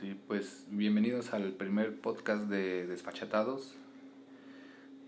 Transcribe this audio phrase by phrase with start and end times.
[0.00, 3.74] Sí, pues bienvenidos al primer podcast de Desfachatados.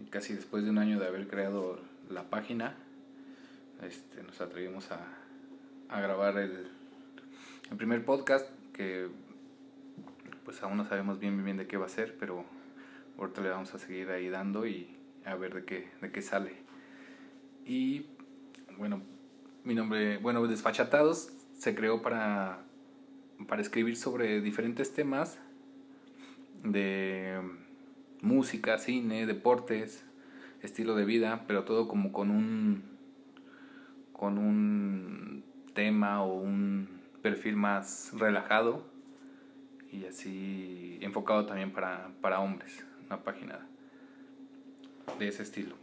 [0.09, 2.75] Casi después de un año de haber creado la página,
[3.83, 5.01] este, nos atrevimos a,
[5.91, 6.69] grabar el,
[7.71, 9.09] el, primer podcast que
[10.47, 12.47] pues aún no sabemos bien, bien bien de qué va a ser, pero
[13.19, 14.89] ahorita le vamos a seguir ahí dando y
[15.27, 16.55] a ver de qué, de qué sale.
[17.67, 18.07] Y
[18.79, 19.03] bueno,
[19.65, 22.63] mi nombre, bueno, Desfachatados se creó para
[23.47, 25.39] para escribir sobre diferentes temas
[26.65, 27.41] de
[28.21, 30.05] música, cine, deportes,
[30.63, 32.99] estilo de vida, pero todo como con un
[34.13, 35.45] con un
[35.75, 36.89] tema o un
[37.23, 38.85] perfil más relajado
[39.93, 43.65] y así enfocado también para, para hombres, una página
[45.21, 45.77] de ese estilo.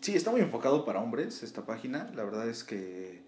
[0.00, 3.21] Sí, está muy enfocado para hombres esta página, la verdad es que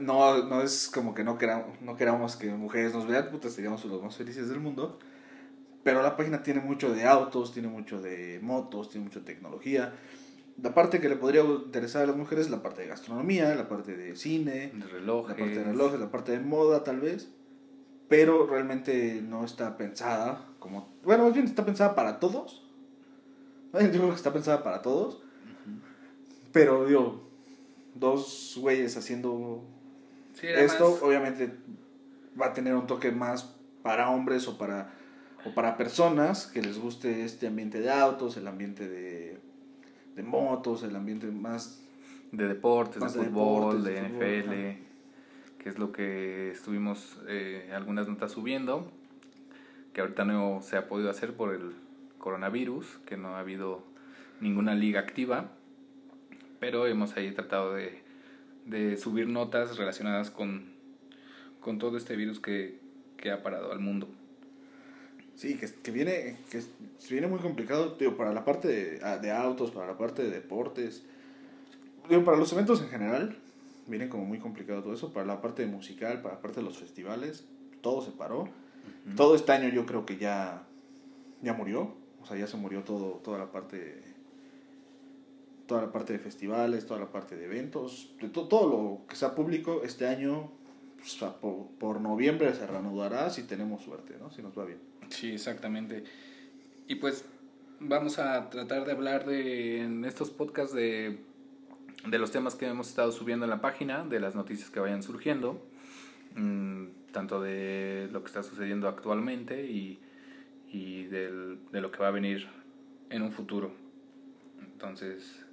[0.00, 3.84] no, no es como que no queramos, no queramos que mujeres nos vean, puta, seríamos
[3.84, 4.98] los más felices del mundo.
[5.82, 9.92] Pero la página tiene mucho de autos, tiene mucho de motos, tiene mucha tecnología.
[10.62, 13.68] La parte que le podría interesar a las mujeres es la parte de gastronomía, la
[13.68, 15.36] parte de cine, de relojes.
[15.36, 17.30] la parte de relojes, la parte de moda tal vez.
[18.08, 20.92] Pero realmente no está pensada como...
[21.02, 22.62] Bueno, más bien está pensada para todos.
[23.72, 25.20] Yo creo que está pensada para todos.
[26.52, 27.22] Pero digo,
[27.94, 29.64] dos güeyes haciendo
[30.42, 31.52] esto obviamente
[32.40, 34.92] va a tener un toque más para hombres o para,
[35.44, 39.38] o para personas que les guste este ambiente de autos, el ambiente de,
[40.14, 41.78] de motos, el ambiente más...
[42.32, 48.90] De deportes, de, fútbol, de, NFL, que es lo que estuvimos eh, algunas notas subiendo,
[49.92, 51.74] que ahorita no se ha podido hacer por el
[52.16, 53.84] coronavirus, que no ha habido
[54.40, 55.50] ninguna liga activa,
[56.58, 58.01] pero hemos ahí tratado de
[58.66, 60.72] de subir notas relacionadas con,
[61.60, 62.78] con todo este virus que,
[63.16, 64.08] que ha parado al mundo.
[65.34, 66.62] Sí, que, que, viene, que
[67.10, 70.30] viene muy complicado, tío, para la parte de, ah, de, autos, para la parte de
[70.30, 71.02] deportes,
[72.08, 73.36] digo, para los eventos en general,
[73.86, 76.78] viene como muy complicado todo eso, para la parte musical, para la parte de los
[76.78, 77.44] festivales,
[77.80, 78.48] todo se paró.
[79.16, 80.64] Todo este año yo creo que ya,
[81.40, 84.11] ya murió, o sea, ya se murió todo, toda la parte
[85.66, 89.34] toda la parte de festivales, toda la parte de eventos, de todo lo que sea
[89.34, 90.50] público este año,
[91.02, 91.18] pues,
[91.78, 94.30] por, noviembre se reanudará si tenemos suerte, ¿no?
[94.30, 94.78] Si nos va bien.
[95.08, 96.04] Sí, exactamente.
[96.86, 97.24] Y pues
[97.80, 101.18] vamos a tratar de hablar de, en estos podcasts de,
[102.06, 105.02] de los temas que hemos estado subiendo en la página, de las noticias que vayan
[105.02, 105.60] surgiendo,
[106.36, 110.00] mm, tanto de lo que está sucediendo actualmente y,
[110.70, 112.48] y del, de lo que va a venir
[113.10, 113.72] en un futuro.
[114.60, 115.44] Entonces,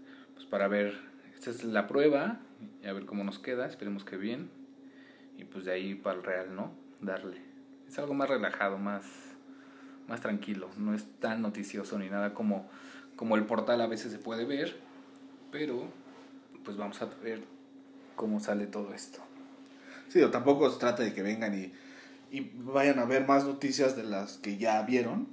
[0.49, 0.99] para ver,
[1.35, 2.39] esta es la prueba
[2.83, 4.49] y a ver cómo nos queda, esperemos que bien.
[5.37, 6.71] Y pues de ahí para el real, ¿no?
[7.01, 7.41] Darle.
[7.87, 9.05] Es algo más relajado, más,
[10.07, 12.69] más tranquilo, no es tan noticioso ni nada como,
[13.15, 14.75] como el portal a veces se puede ver,
[15.51, 15.91] pero
[16.63, 17.41] pues vamos a ver
[18.15, 19.19] cómo sale todo esto.
[20.09, 21.71] Sí, o tampoco se trata de que vengan y,
[22.31, 25.29] y vayan a ver más noticias de las que ya vieron,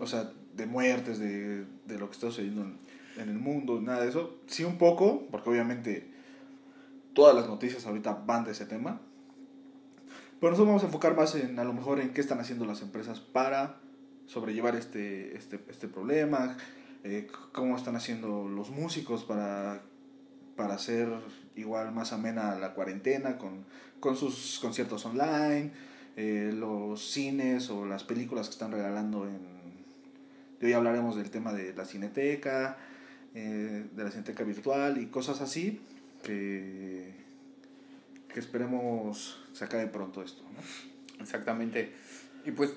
[0.00, 2.85] o sea, de muertes, de, de lo que está sucediendo en,
[3.16, 4.38] en el mundo, nada de eso.
[4.46, 6.10] Sí un poco, porque obviamente
[7.14, 9.00] todas las noticias ahorita van de ese tema.
[10.38, 12.82] Pero nosotros vamos a enfocar más en a lo mejor en qué están haciendo las
[12.82, 13.76] empresas para
[14.26, 16.56] sobrellevar este, este, este problema,
[17.04, 19.80] eh, cómo están haciendo los músicos para,
[20.56, 21.08] para hacer
[21.54, 23.64] igual más amena la cuarentena con,
[24.00, 25.72] con sus conciertos online,
[26.16, 29.56] eh, los cines o las películas que están regalando en...
[30.62, 32.76] Hoy hablaremos del tema de la cineteca,
[33.38, 35.78] eh, de la Cineteca Virtual y cosas así,
[36.22, 37.12] que,
[38.32, 40.42] que esperemos se acabe pronto esto.
[40.42, 41.22] ¿no?
[41.22, 41.92] Exactamente.
[42.46, 42.72] Y pues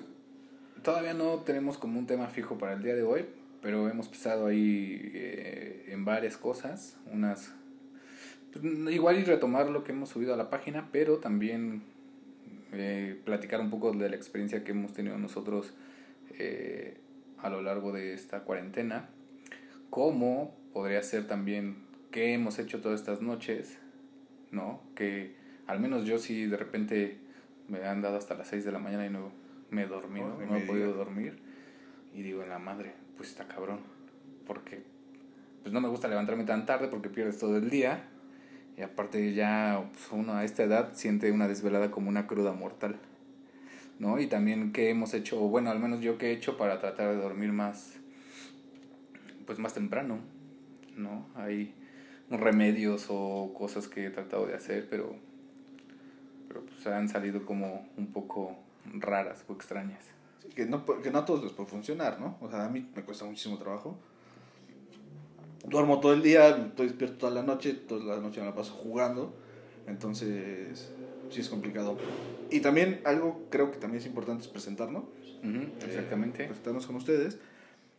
[0.82, 3.24] todavía no tenemos como un tema fijo para el día de hoy,
[3.62, 7.54] pero hemos pensado ahí eh, en varias cosas, unas...
[8.52, 8.62] Pues,
[8.92, 11.84] igual y retomar lo que hemos subido a la página, pero también
[12.72, 15.72] eh, platicar un poco de la experiencia que hemos tenido nosotros
[17.38, 19.08] a lo largo de esta cuarentena
[19.90, 21.76] cómo podría ser también
[22.10, 23.78] qué hemos hecho todas estas noches,
[24.50, 24.80] ¿no?
[24.94, 25.34] Que
[25.66, 27.18] al menos yo sí de repente
[27.68, 29.30] me han dado hasta las 6 de la mañana y no
[29.70, 31.38] me he dormido, no, he podido dormir.
[32.12, 33.80] Y digo, en la madre, pues está cabrón.
[34.46, 34.82] Porque
[35.62, 38.08] pues no me gusta levantarme tan tarde porque pierdes todo el día.
[38.76, 42.96] Y aparte ya pues, uno a esta edad siente una desvelada como una cruda mortal.
[44.00, 44.18] ¿No?
[44.18, 47.16] Y también qué hemos hecho, bueno, al menos yo qué he hecho para tratar de
[47.16, 47.99] dormir más
[49.50, 50.20] pues más temprano,
[50.96, 51.26] ¿no?
[51.34, 51.74] Hay
[52.30, 55.16] remedios o cosas que he tratado de hacer, pero
[56.46, 58.56] pero pues han salido como un poco
[58.94, 60.04] raras o extrañas.
[60.54, 62.38] que, no, que no a todos les puede funcionar, ¿no?
[62.40, 63.98] O sea, a mí me cuesta muchísimo trabajo.
[65.66, 68.72] Duermo todo el día, estoy despierto toda la noche, toda la noche me la paso
[68.74, 69.34] jugando,
[69.88, 70.92] entonces
[71.28, 71.98] sí es complicado.
[72.52, 75.02] Y también algo creo que también es importante es presentarnos.
[75.84, 76.44] exactamente.
[76.44, 77.40] Eh, presentarnos con ustedes.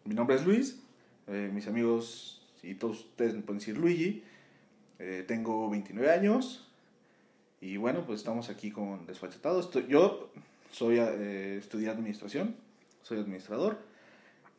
[0.06, 0.82] Mi nombre es Luis,
[1.28, 4.24] eh, mis amigos y todos ustedes me pueden decir Luigi.
[5.00, 6.68] Eh, tengo 29 años
[7.60, 9.72] y bueno, pues estamos aquí con Desfachatados.
[9.88, 10.32] yo
[10.72, 12.56] soy eh, estudié administración,
[13.04, 13.80] soy administrador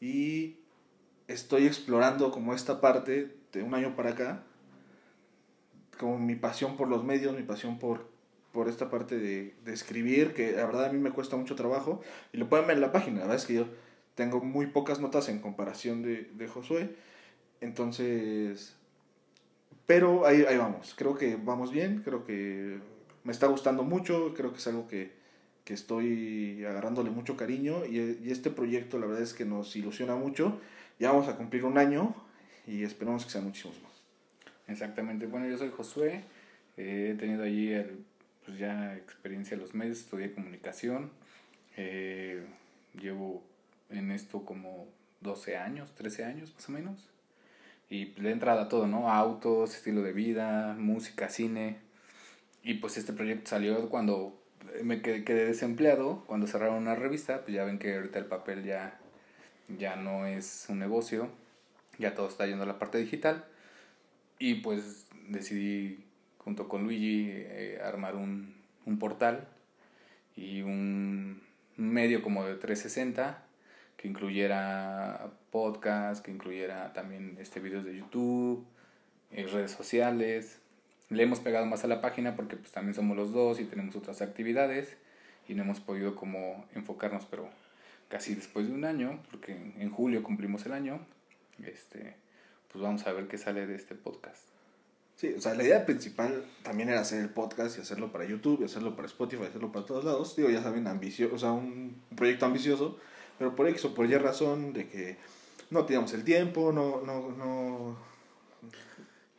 [0.01, 0.57] y
[1.29, 4.43] estoy explorando como esta parte de un año para acá,
[5.99, 8.09] como mi pasión por los medios, mi pasión por,
[8.53, 12.01] por esta parte de, de escribir, que la verdad a mí me cuesta mucho trabajo
[12.33, 13.67] y lo pueden ver en la página, la verdad es que yo
[14.15, 16.97] tengo muy pocas notas en comparación de, de Josué,
[17.61, 18.77] entonces
[19.87, 22.79] pero ahí, ahí vamos, creo que vamos bien, creo que
[23.25, 25.13] me está gustando mucho, creo que es algo que,
[25.65, 30.15] que estoy agarrándole mucho cariño y, y, este proyecto la verdad es que nos ilusiona
[30.15, 30.61] mucho.
[30.99, 32.15] Ya vamos a cumplir un año
[32.67, 33.93] y esperamos que sean muchísimos más.
[34.69, 36.25] Exactamente, bueno yo soy Josué,
[36.77, 38.05] eh, he tenido allí el,
[38.47, 41.11] pues ya experiencia en los medios, estudié comunicación,
[41.77, 42.45] eh,
[42.95, 43.43] llevo
[43.93, 44.89] en esto como
[45.21, 47.09] 12 años, 13 años más o menos.
[47.89, 49.11] Y de entrada todo, ¿no?
[49.11, 51.79] Autos, estilo de vida, música, cine.
[52.63, 54.41] Y pues este proyecto salió cuando
[54.83, 58.99] me quedé, desempleado, cuando cerraron una revista, pues ya ven que ahorita el papel ya,
[59.77, 61.29] ya no es un negocio,
[61.99, 63.45] ya todo está yendo a la parte digital.
[64.39, 66.05] Y pues decidí,
[66.39, 68.55] junto con Luigi, eh, armar un,
[68.87, 69.49] un portal
[70.35, 71.43] y un
[71.77, 73.45] medio como de 360
[74.03, 78.67] que incluyera podcast, que incluyera también este videos de YouTube,
[79.31, 80.59] eh, redes sociales.
[81.09, 83.95] Le hemos pegado más a la página porque pues también somos los dos y tenemos
[83.95, 84.97] otras actividades
[85.49, 87.49] y no hemos podido como enfocarnos, pero
[88.09, 90.99] casi después de un año, porque en julio cumplimos el año,
[91.65, 92.17] este,
[92.73, 94.43] pues vamos a ver qué sale de este podcast.
[95.15, 98.63] Sí, o sea, la idea principal también era hacer el podcast y hacerlo para YouTube,
[98.63, 100.35] y hacerlo para Spotify, y hacerlo para todos lados.
[100.35, 102.99] Digo, ya saben, ambicioso, o sea, un proyecto ambicioso,
[103.43, 105.17] pero por X o por Y razón de que
[105.71, 107.97] no teníamos el tiempo, no, no, no,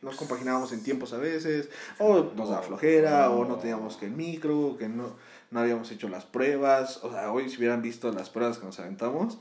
[0.02, 4.12] no compaginábamos en tiempos a veces, o nos daba flojera, o no teníamos que el
[4.12, 5.16] micro, que no,
[5.50, 7.02] no habíamos hecho las pruebas.
[7.02, 9.38] O sea, hoy si hubieran visto las pruebas que nos aventamos.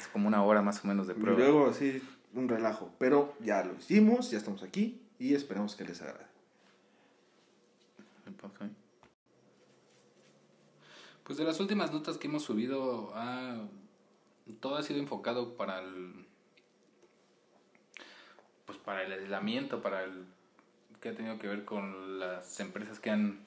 [0.00, 1.36] Es como una hora más o menos de prueba.
[1.36, 2.00] Y luego así,
[2.34, 2.92] un relajo.
[3.00, 6.24] Pero ya lo hicimos, ya estamos aquí y esperamos que les agrade.
[11.26, 13.56] Pues de las últimas notas que hemos subido, ah,
[14.60, 16.24] todo ha sido enfocado para el
[18.64, 20.24] pues para el aislamiento, para el
[21.00, 23.40] que ha tenido que ver con las empresas que han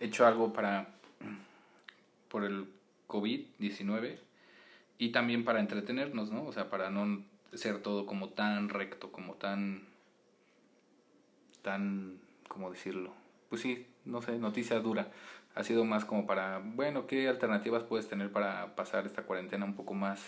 [0.00, 0.88] hecho algo para
[2.30, 2.66] por el
[3.08, 4.16] COVID-19
[4.96, 6.44] y también para entretenernos, ¿no?
[6.44, 7.22] O sea, para no
[7.52, 9.86] ser todo como tan recto, como tan
[11.60, 12.18] tan
[12.48, 13.12] cómo decirlo.
[13.50, 15.12] Pues sí, no sé, noticia dura
[15.54, 19.74] ha sido más como para, bueno, ¿qué alternativas puedes tener para pasar esta cuarentena un
[19.74, 20.20] poco más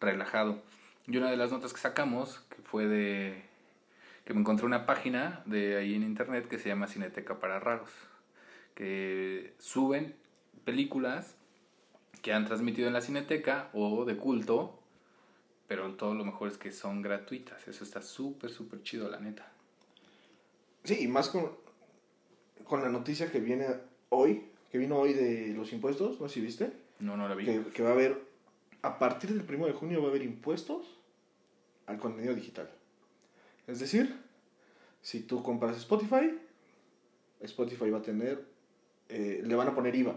[0.00, 0.62] relajado?
[1.06, 3.42] Y una de las notas que sacamos, fue de
[4.24, 7.90] que me encontré una página de ahí en internet que se llama Cineteca para Raros,
[8.74, 10.14] que suben
[10.64, 11.34] películas
[12.22, 14.78] que han transmitido en la Cineteca o de culto,
[15.66, 17.66] pero todo lo mejor es que son gratuitas.
[17.66, 19.50] Eso está súper, súper chido, la neta.
[20.84, 21.50] Sí, y más con,
[22.64, 23.66] con la noticia que viene
[24.08, 26.72] hoy, que vino hoy de los impuestos, no sé si viste.
[26.98, 27.44] No, no la vi.
[27.44, 28.22] Que, va a haber,
[28.80, 30.86] a partir del 1 de junio va a haber impuestos
[31.86, 32.70] al contenido digital.
[33.66, 34.16] Es decir,
[35.02, 36.38] si tú compras Spotify,
[37.42, 38.46] Spotify va a tener,
[39.10, 40.16] eh, le van a poner IVA.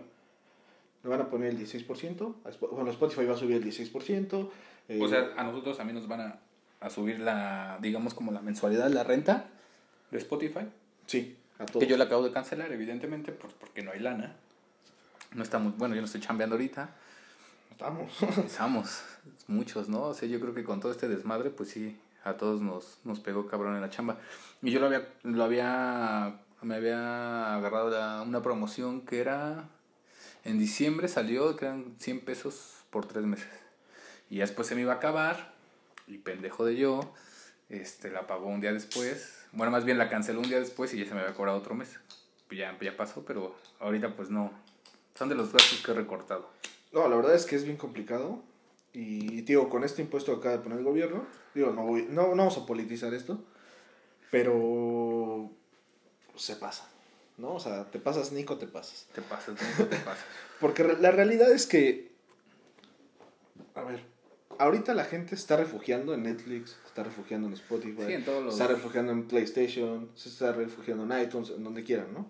[1.04, 2.36] Le van a poner el 16%,
[2.72, 4.50] bueno, Spotify va a subir el 16%.
[4.88, 6.40] Eh, o sea, a nosotros también nos van a,
[6.80, 9.50] a subir la, digamos, como la mensualidad, la renta
[10.12, 10.62] de Spotify.
[11.08, 11.84] Sí, a todos.
[11.84, 14.38] Que yo la acabo de cancelar, evidentemente, porque no hay lana.
[15.36, 16.96] No estamos, bueno, yo no estoy chambeando ahorita.
[17.70, 18.24] Estamos.
[18.46, 19.04] Estamos,
[19.48, 20.04] muchos, ¿no?
[20.04, 23.20] O sea, yo creo que con todo este desmadre, pues sí, a todos nos, nos
[23.20, 24.18] pegó cabrón en la chamba.
[24.62, 29.68] Y yo lo había, lo había, me había agarrado una promoción que era,
[30.46, 33.50] en diciembre salió, que eran 100 pesos por tres meses.
[34.30, 35.54] Y después se me iba a acabar,
[36.08, 37.14] y pendejo de yo,
[37.68, 39.48] este, la pagó un día después.
[39.52, 41.76] Bueno, más bien la canceló un día después y ya se me había cobrado otro
[41.76, 42.00] mes.
[42.48, 44.52] Pues ya, ya pasó, pero ahorita pues no,
[45.16, 46.50] son de los gastos que he recortado.
[46.92, 48.42] No, la verdad es que es bien complicado.
[48.94, 52.30] Y digo, con este impuesto que acaba de poner el gobierno, digo, no, voy, no,
[52.30, 53.44] vamos a politizar esto,
[54.32, 55.50] pero
[56.36, 56.88] se pasa.
[57.38, 57.56] ¿no?
[57.56, 59.08] O sea, te pasas Nico, te pasas.
[59.14, 60.24] Te pasas, Nico, te pasas.
[60.62, 62.14] Porque la realidad es que,
[63.74, 64.02] a ver,
[64.58, 68.44] ahorita la gente está refugiando en Netflix, se está refugiando en Spotify, Sí, en todos
[68.46, 72.30] los- se está refugiando en PlayStation, se está refugiando en iTunes, en donde quieran, ¿no?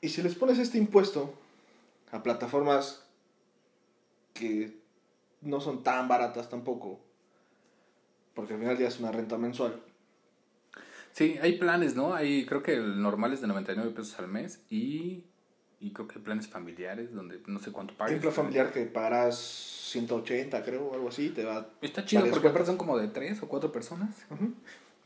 [0.00, 1.34] Y si les pones este impuesto
[2.10, 3.04] a plataformas
[4.34, 4.78] que
[5.42, 7.00] no son tan baratas tampoco,
[8.34, 9.80] porque al final ya es una renta mensual,
[11.12, 12.14] Sí, hay planes, ¿no?
[12.14, 15.24] Hay, creo que el normal es de 99 pesos al mes y,
[15.80, 18.14] y creo que hay planes familiares donde no sé cuánto hay pagues.
[18.16, 21.68] un plan familiar que pagarás 180, creo, o algo así, te va...
[21.82, 24.24] Está chido porque aparte son como de tres o cuatro personas.
[24.30, 24.52] Ujú.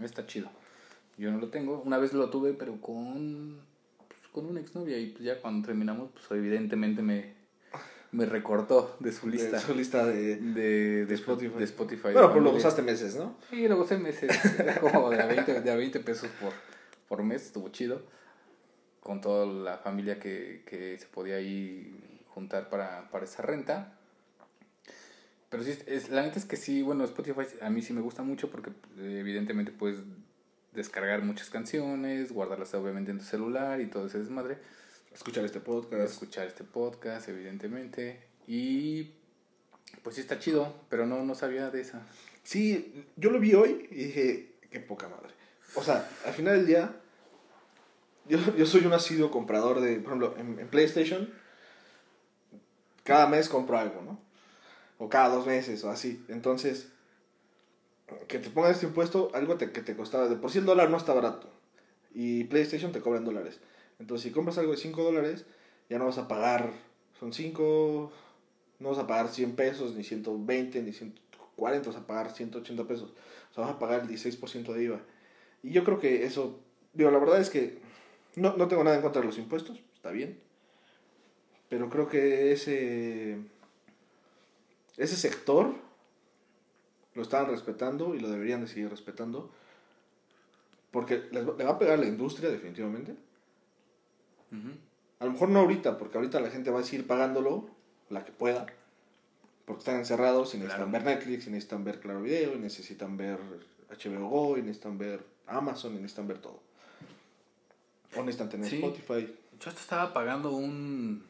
[0.00, 0.48] Está chido.
[1.16, 1.80] Yo no lo tengo.
[1.84, 3.60] Una vez lo tuve, pero con,
[4.34, 4.98] con una exnovia.
[4.98, 7.34] Y pues ya cuando terminamos, pues evidentemente me,
[8.10, 9.56] me recortó de su lista.
[9.56, 10.36] De su lista de...
[10.36, 11.54] De, de, Spotify.
[11.56, 12.12] De Spotify.
[12.12, 13.36] Bueno, pues lo usaste meses, ¿no?
[13.48, 14.30] Sí, lo usé meses.
[14.80, 16.52] Como de a 20, de a 20 pesos por,
[17.08, 17.46] por mes.
[17.46, 18.02] Estuvo chido.
[19.00, 23.96] Con toda la familia que, que se podía ahí juntar para, para esa renta.
[25.48, 28.24] Pero sí, es, la neta es que sí, bueno, Spotify a mí sí me gusta
[28.24, 30.00] mucho porque eh, evidentemente puedes
[30.74, 34.58] descargar muchas canciones, guardarlas obviamente en tu celular y todo ese desmadre.
[35.12, 36.12] Escuchar este podcast.
[36.12, 38.20] Escuchar este podcast, evidentemente.
[38.46, 39.12] Y
[40.02, 42.06] pues sí está chido, pero no, no sabía de esa.
[42.42, 45.32] Sí, yo lo vi hoy y dije, qué poca madre.
[45.76, 46.96] O sea, al final del día,
[48.28, 51.32] yo, yo soy un asiduo comprador de, por ejemplo, en, en PlayStation,
[53.02, 54.20] cada mes compro algo, ¿no?
[54.98, 56.24] O cada dos meses o así.
[56.28, 56.88] Entonces,
[58.28, 60.90] que te pongan este impuesto, algo te- que te costaba, de por sí el dólar
[60.90, 61.48] no está barato.
[62.14, 63.60] Y PlayStation te cobra en dólares.
[63.98, 65.46] Entonces, si compras algo de 5 dólares,
[65.88, 66.72] ya no vas a pagar,
[67.18, 68.12] son 5,
[68.78, 73.12] no vas a pagar 100 pesos, ni 120, ni 140, vas a pagar 180 pesos.
[73.50, 75.00] O sea, vas a pagar el 16% de IVA.
[75.62, 76.60] Y yo creo que eso,
[76.92, 77.78] digo, la verdad es que
[78.36, 80.38] no, no tengo nada en contra de los impuestos, está bien.
[81.68, 83.38] Pero creo que ese,
[84.96, 85.74] ese sector
[87.14, 89.50] lo estaban respetando y lo deberían de seguir respetando.
[90.90, 93.14] Porque les va- le va a pegar la industria definitivamente.
[95.18, 97.68] A lo mejor no ahorita, porque ahorita la gente va a seguir pagándolo,
[98.10, 98.66] la que pueda,
[99.64, 101.04] porque están encerrados y necesitan Claro.
[101.04, 103.38] ver Netflix, y necesitan ver Claro Video, y necesitan ver
[103.90, 106.60] HBO Go, y necesitan ver Amazon, y necesitan ver todo.
[108.16, 108.76] O necesitan tener Sí.
[108.76, 109.34] Spotify.
[109.58, 111.24] Yo hasta estaba pagando un.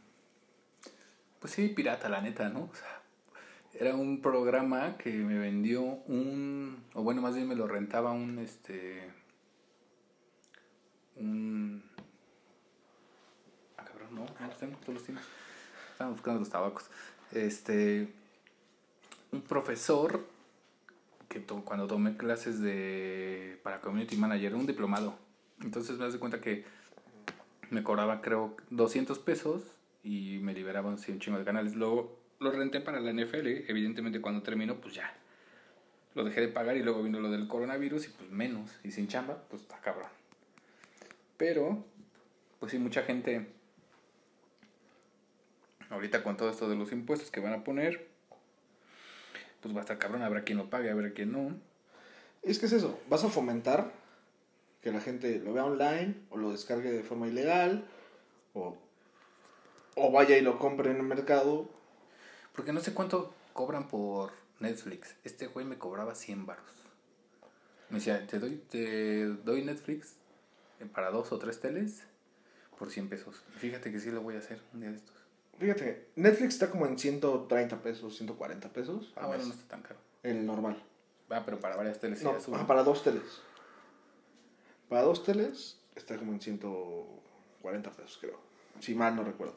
[1.40, 2.64] Pues sí, pirata, la neta, ¿no?
[2.70, 2.93] O sea,
[3.78, 6.82] era un programa que me vendió un.
[6.94, 8.38] O bueno, más bien me lo rentaba un.
[8.38, 9.10] Este.
[11.16, 11.82] Un.
[13.76, 14.26] Ah, cabrón, no,
[14.58, 15.24] tengo, tú los tienes.
[15.92, 16.84] Estaba buscando los tabacos.
[17.32, 18.08] Este.
[19.32, 20.24] Un profesor
[21.28, 23.58] que to- cuando tomé clases de.
[23.62, 25.16] para community manager, un diplomado.
[25.62, 26.64] Entonces me das cuenta que
[27.70, 29.62] me cobraba creo 200 pesos
[30.02, 31.74] y me liberaban un chingo de canales.
[31.74, 35.12] Luego lo renté para la NFL, evidentemente cuando terminó pues ya
[36.14, 39.08] lo dejé de pagar y luego vino lo del coronavirus y pues menos y sin
[39.08, 40.10] chamba, pues está cabrón.
[41.36, 41.84] Pero
[42.60, 43.48] pues sí mucha gente
[45.90, 48.14] ahorita con todo esto de los impuestos que van a poner
[49.64, 51.56] pues va a estar cabrón, habrá quien lo pague, habrá quien no.
[52.42, 53.92] Es que es eso, vas a fomentar
[54.82, 57.86] que la gente lo vea online, o lo descargue de forma ilegal,
[58.52, 58.76] o,
[59.96, 61.70] o vaya y lo compre en el mercado.
[62.54, 65.14] Porque no sé cuánto cobran por Netflix.
[65.24, 66.64] Este güey me cobraba 100 baros.
[67.90, 70.14] Me decía, te doy, te doy Netflix
[70.80, 72.02] eh, para dos o tres teles
[72.78, 73.42] por 100 pesos.
[73.58, 75.14] Fíjate que sí lo voy a hacer un día de estos.
[75.58, 79.12] Fíjate, Netflix está como en 130 pesos, 140 pesos.
[79.16, 80.00] Ah, bueno, no está tan caro.
[80.22, 80.82] El normal.
[81.30, 82.56] Ah, pero para varias teles sí No, sube.
[82.56, 83.40] ajá, para dos teles.
[84.88, 88.38] Para dos teles está como en 140 pesos, creo.
[88.80, 89.56] Si mal no recuerdo.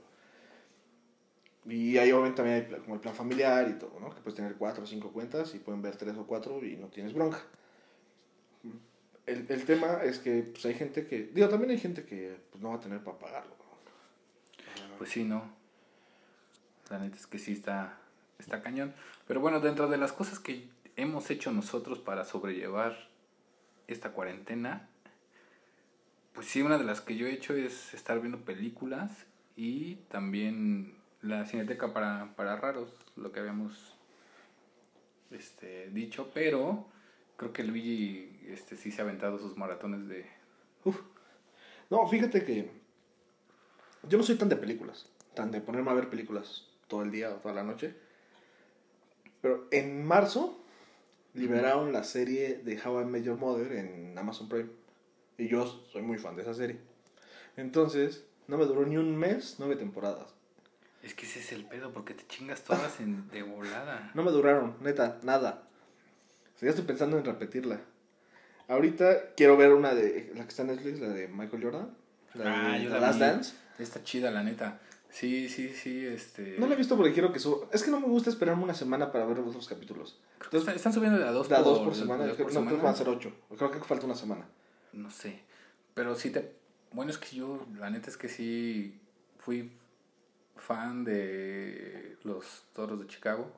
[1.68, 4.10] Y ahí obviamente también hay como el plan familiar y todo, ¿no?
[4.10, 6.88] Que puedes tener cuatro o cinco cuentas y pueden ver tres o cuatro y no
[6.88, 7.42] tienes bronca.
[9.26, 11.24] El, el tema es que pues, hay gente que...
[11.34, 13.52] Digo, también hay gente que pues, no va a tener para pagarlo.
[14.90, 14.98] ¿no?
[14.98, 15.44] Pues sí, no.
[16.90, 17.98] La neta es que sí está,
[18.40, 18.94] está cañón.
[19.28, 23.10] Pero bueno, dentro de las cosas que hemos hecho nosotros para sobrellevar
[23.88, 24.88] esta cuarentena,
[26.32, 29.12] pues sí, una de las que yo he hecho es estar viendo películas
[29.58, 33.96] y también la cineteca para, para raros, lo que habíamos
[35.32, 36.88] este, dicho, pero
[37.36, 40.26] creo que Luigi este, sí se ha aventado sus maratones de...
[41.90, 42.70] No, fíjate que
[44.08, 47.30] yo no soy tan de películas, tan de ponerme a ver películas todo el día
[47.30, 47.96] o toda la noche.
[49.42, 50.64] Pero en marzo
[51.34, 54.70] liberaron la serie de How I Met Your Mother en Amazon Prime.
[55.38, 56.80] Y yo soy muy fan de esa serie.
[57.56, 60.37] Entonces, no me duró ni un mes, nueve temporadas.
[61.04, 64.12] Es que ese es el pedo, porque te chingas todas en, de volada.
[64.16, 65.64] No me duraron, neta, nada.
[66.56, 67.80] O sea, ya estoy pensando en repetirla.
[68.68, 71.90] Ahorita quiero ver una de la que está en Netflix, la de Michael Jordan.
[72.34, 73.26] La Ah, de yo The la Last vi.
[73.26, 73.54] Dance.
[73.80, 74.80] Está chida, la neta.
[75.10, 76.58] Sí, sí, sí, este...
[76.60, 77.68] No la he visto porque quiero que suba.
[77.72, 80.20] Es que no me gusta esperarme una semana para ver los dos capítulos.
[80.38, 82.26] Creo que está- están subiendo de a dos Da por, dos por semana.
[82.26, 83.32] de por no, creo que van a ser ocho.
[83.56, 84.46] Creo que falta una semana.
[84.92, 85.40] No sé.
[85.94, 86.54] Pero sí te.
[86.92, 89.00] Bueno, es que yo, la neta es que sí
[89.40, 89.72] fui
[90.58, 93.52] fan de los toros de Chicago.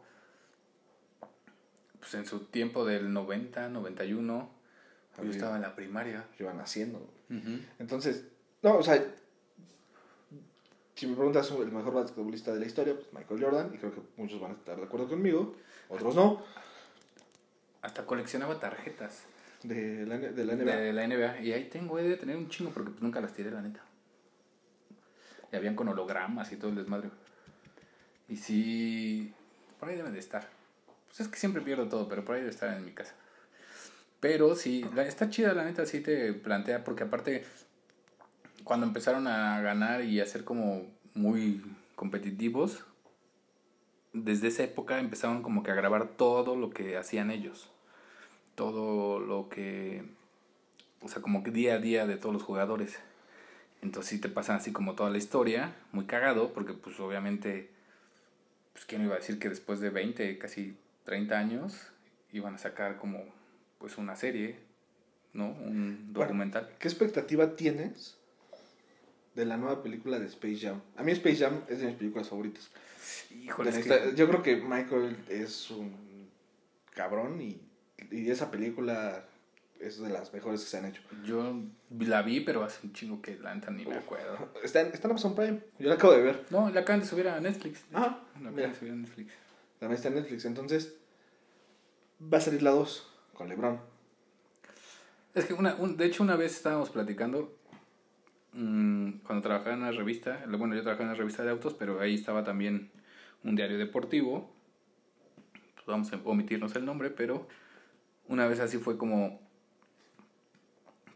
[1.99, 4.59] Pues en su tiempo del 90, 91.
[5.21, 6.25] Yo estaba en la primaria.
[6.39, 7.05] Van haciendo.
[7.77, 8.25] Entonces,
[8.61, 9.03] no, o sea,
[10.95, 14.01] si me preguntas el mejor basquetbolista de la historia, pues Michael Jordan, y creo que
[14.17, 15.55] muchos van a estar de acuerdo conmigo,
[15.87, 16.43] otros no,
[17.81, 19.23] Hasta coleccionaba tarjetas
[19.63, 20.75] de la, de la NBA.
[20.75, 21.41] de la NBA.
[21.41, 23.81] Y ahí tengo, he de tener un chingo porque pues, nunca las tiré, la neta.
[25.51, 27.09] Y habían con hologramas y todo el desmadre.
[28.27, 29.33] Y sí,
[29.79, 30.47] por ahí deben de estar.
[31.07, 33.15] Pues es que siempre pierdo todo, pero por ahí debe estar en mi casa.
[34.19, 37.45] Pero sí, la- está chida, la neta, sí te plantea, porque aparte,
[38.63, 41.63] cuando empezaron a ganar y a ser como muy
[41.95, 42.83] competitivos,
[44.13, 47.71] desde esa época empezaron como que a grabar todo lo que hacían ellos.
[48.55, 50.03] Todo lo que,
[51.01, 52.99] o sea, como que día a día de todos los jugadores.
[53.81, 57.69] Entonces sí te pasan así como toda la historia, muy cagado, porque pues obviamente,
[58.73, 61.87] pues quién iba a decir que después de 20, casi 30 años,
[62.33, 63.23] iban a sacar como
[63.77, 64.57] pues una serie,
[65.33, 65.47] ¿no?
[65.51, 66.69] Un Bueno, documental.
[66.79, 68.17] ¿Qué expectativa tienes
[69.35, 70.81] de la nueva película de Space Jam?
[70.97, 72.69] A mí Space Jam es de mis películas favoritas.
[73.31, 75.95] Híjole, que- Yo creo que Michael es un
[76.93, 77.61] cabrón y,
[78.11, 79.23] y esa película
[79.79, 81.01] es de las mejores que se han hecho.
[81.23, 81.55] yo
[81.99, 84.49] la vi, pero hace un chingo que la neta ni me acuerdo.
[84.63, 86.45] Está en, está en Amazon Prime, yo la acabo de ver.
[86.49, 87.85] No, la acaban de subir a Netflix.
[87.93, 89.31] Ah, La acaban de subir a Netflix.
[89.79, 90.95] También está en Netflix, entonces
[92.21, 93.79] va a salir la 2 con LeBron.
[95.33, 97.55] Es que una, un- de hecho una vez estábamos platicando
[98.53, 101.99] mm, cuando trabajaba en una revista, bueno yo trabajaba en una revista de autos, pero
[102.01, 102.91] ahí estaba también
[103.43, 104.51] un diario deportivo,
[105.75, 107.47] Pues vamos a omitirnos el nombre, pero
[108.27, 109.39] una vez así fue como,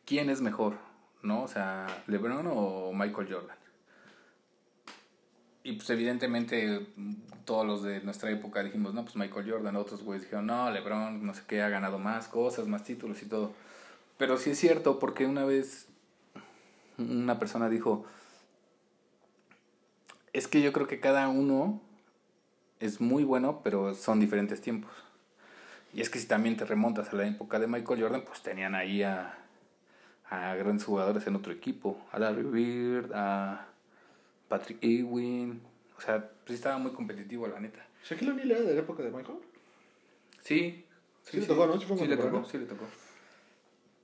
[0.05, 0.75] ¿quién es mejor?
[1.21, 1.43] ¿No?
[1.43, 3.57] O sea, LeBron o Michael Jordan.
[5.63, 6.87] Y pues evidentemente
[7.45, 11.25] todos los de nuestra época dijimos, no, pues Michael Jordan, otros güeyes dijeron, no, LeBron,
[11.25, 13.53] no sé qué, ha ganado más cosas, más títulos y todo.
[14.17, 15.87] Pero sí es cierto, porque una vez
[16.97, 18.05] una persona dijo,
[20.33, 21.81] es que yo creo que cada uno
[22.79, 24.91] es muy bueno, pero son diferentes tiempos.
[25.93, 28.75] Y es que si también te remontas a la época de Michael Jordan, pues tenían
[28.75, 29.42] ahí a,
[30.33, 33.67] a grandes jugadores en otro equipo, a Larry Bird, a
[34.47, 35.61] Patrick Ewing,
[35.95, 37.85] o sea, pues estaba muy competitivo la neta.
[38.03, 39.37] ¿Shaquille O'Neal era de la época de Michael?
[40.41, 40.85] Sí.
[41.21, 41.79] Sí le tocó, ¿no?
[41.79, 42.85] Sí le tocó, sí le tocó.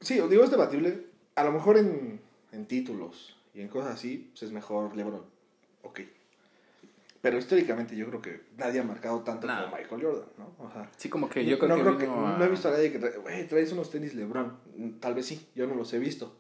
[0.02, 1.08] Sí, digo, es debatible.
[1.36, 5.24] A lo mejor en, en títulos y en cosas así, pues es mejor LeBron.
[5.82, 6.02] Ok.
[7.22, 10.56] Pero históricamente yo creo que nadie ha marcado tanto como Michael Jordan, ¿no?
[10.58, 12.48] O sea, Sí, como que yo creo no, que, creo que vino a- no he
[12.50, 14.58] visto a nadie que trae, traes unos tenis LeBron.
[14.78, 16.40] Mm, Tal vez sí, yo no los he visto.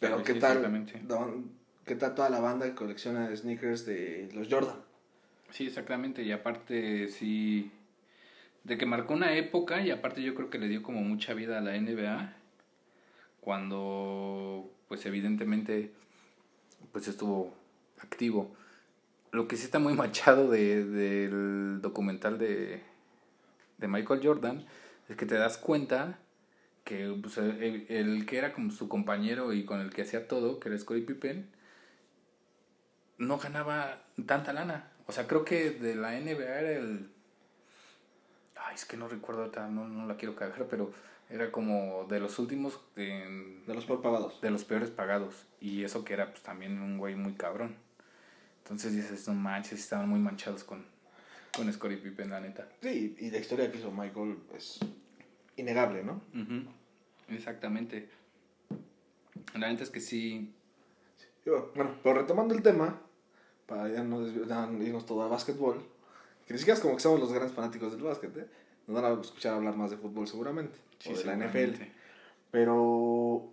[0.00, 0.62] Pero ¿qué sí, tal?
[1.06, 1.52] don-
[1.84, 4.76] ¿Qué tal toda la banda que colecciona sneakers de los Jordan?
[5.50, 6.22] Sí, exactamente.
[6.22, 7.70] Y aparte, sí.
[8.64, 11.58] De que marcó una época y aparte yo creo que le dio como mucha vida
[11.58, 12.34] a la NBA.
[13.40, 15.92] Cuando, pues evidentemente,
[16.92, 17.52] pues estuvo
[18.00, 18.56] activo.
[19.34, 22.82] Lo que sí está muy machado de, del documental de,
[23.78, 24.64] de Michael Jordan
[25.08, 26.20] es que te das cuenta
[26.84, 30.60] que pues, el, el que era como su compañero y con el que hacía todo,
[30.60, 31.50] que era Scottie Pippen,
[33.18, 34.92] no ganaba tanta lana.
[35.06, 37.10] O sea, creo que de la NBA era el...
[38.56, 40.92] Ay, es que no recuerdo no, no la quiero cagar, pero
[41.28, 44.40] era como de los últimos en- De los peor pagados.
[44.40, 45.46] de los peores pagados.
[45.60, 47.76] Y eso que era pues también un güey muy cabrón.
[48.64, 50.84] Entonces dices, no manches, estaban muy manchados con,
[51.54, 52.66] con Scottie Pippen, la neta.
[52.80, 54.80] Sí, y la historia que hizo Michael es
[55.56, 56.22] innegable, ¿no?
[56.34, 56.64] Ujú,
[57.28, 58.08] Exactamente.
[59.54, 60.50] La neta es que sí.
[61.44, 63.00] Bueno, pero retomando el tema,
[63.66, 64.26] para ya no
[64.82, 65.84] irnos todo a básquetbol,
[66.46, 68.46] que ni siquiera es como que somos los grandes fanáticos del básquet, ¿eh?
[68.86, 71.82] Nos van a escuchar hablar más de fútbol seguramente, o de la NFL.
[72.50, 73.50] Pero.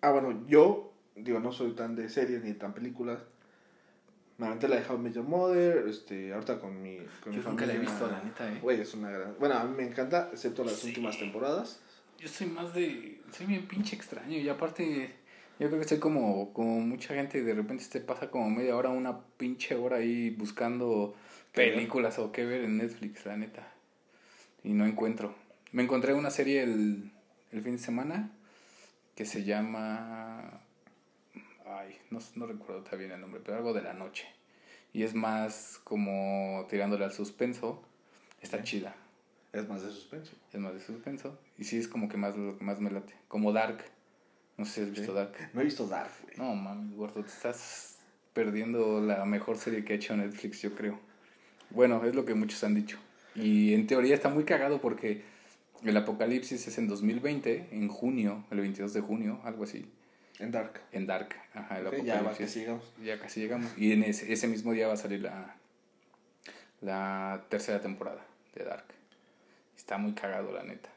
[0.00, 0.87] Ah, bueno, yo,
[1.22, 3.18] digo, no soy tan de series ni tan películas.
[4.38, 6.98] Me aventé la de How I Met Your Mother, este, ahorita con mi.
[7.22, 8.58] Con Yo mi nunca la he visto, la neta, ¿eh?
[8.62, 9.34] Güey, es una gran.
[9.40, 10.88] Bueno, a mí me encanta, excepto las Sí.
[10.88, 11.80] últimas temporadas.
[12.18, 13.20] Yo soy más de.
[13.32, 14.36] Soy bien pinche extraño.
[14.38, 15.14] Y aparte,
[15.60, 18.76] Yo creo que estoy como, como mucha gente y de repente te pasa como media
[18.76, 21.16] hora, una pinche hora ahí buscando
[21.52, 23.66] películas o qué ver en Netflix, la neta.
[24.62, 25.34] Y no encuentro.
[25.72, 27.10] Me encontré una serie el,
[27.50, 28.30] el fin de semana
[29.16, 30.60] que se llama...
[31.70, 34.26] Ay, no, no recuerdo bien el nombre, pero algo de la noche.
[34.92, 37.82] Y es más como tirándole al suspenso.
[38.40, 38.94] Está chida.
[39.52, 40.32] Es más de suspenso.
[40.52, 41.38] Es más de suspenso.
[41.58, 43.14] Y sí es como que más lo que más me late.
[43.28, 43.84] Como Dark.
[44.56, 45.32] No sé si has visto Dark.
[45.52, 46.36] No he visto Dark, güey.
[46.36, 47.98] No, mami, gordo, te estás
[48.32, 50.98] perdiendo la mejor serie que ha hecho Netflix, yo creo.
[51.70, 52.98] Bueno, es lo que muchos han dicho.
[53.34, 55.22] Y en teoría está muy cagado porque
[55.84, 59.86] el apocalipsis es en 2020, en junio, el 22 de junio, algo así.
[60.38, 60.80] En Dark.
[60.92, 62.06] En Dark, ajá, el Ok, apocalipsis.
[62.06, 62.84] ya casi llegamos.
[63.02, 63.70] Ya casi llegamos.
[63.76, 65.56] Y en ese, ese mismo día va a salir la,
[66.80, 68.24] la tercera temporada
[68.54, 68.84] de Dark.
[69.76, 70.90] Está muy cagado, la neta.